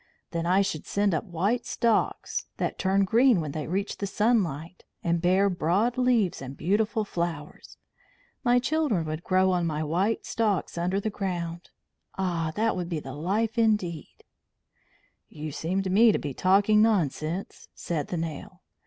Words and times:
Then 0.31 0.47
I 0.47 0.63
should 0.63 0.87
send 0.87 1.13
up 1.13 1.25
white 1.25 1.63
stalks 1.67 2.47
that 2.57 2.79
turn 2.79 3.05
green 3.05 3.39
when 3.39 3.51
they 3.51 3.67
reach 3.67 3.97
the 3.97 4.07
sunlight, 4.07 4.83
and 5.03 5.21
bear 5.21 5.47
broad 5.47 5.95
leaves 5.95 6.41
and 6.41 6.57
beautiful 6.57 7.05
flowers. 7.05 7.77
My 8.43 8.57
children 8.57 9.05
would 9.05 9.23
grow 9.23 9.51
on 9.51 9.67
my 9.67 9.83
white, 9.83 10.25
stalks 10.25 10.75
under 10.75 10.99
the 10.99 11.11
ground. 11.11 11.69
Ah! 12.17 12.51
that 12.55 12.75
would 12.75 12.89
be 12.89 12.99
life 12.99 13.59
indeed!" 13.59 14.23
"You 15.29 15.51
seem 15.51 15.83
to 15.83 15.89
me 15.91 16.11
to 16.11 16.17
be 16.17 16.33
talking 16.33 16.81
nonsense," 16.81 17.67
said 17.75 18.07
the 18.07 18.17
nail. 18.17 18.63